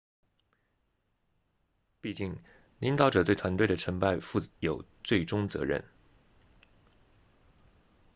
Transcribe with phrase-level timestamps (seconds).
[2.01, 2.35] 毕竟
[2.79, 5.83] 领导者对团队的成败负有最终责任